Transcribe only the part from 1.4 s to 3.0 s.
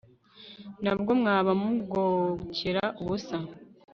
mugokera